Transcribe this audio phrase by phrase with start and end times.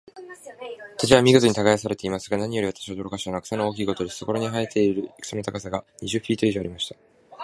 [0.97, 4.17] 土地は見事に耕されていますが、何より私を驚かしたのは、草の大きいことです。
[4.17, 6.95] そこらに生えている草の高さが、二十フィート以上ありました。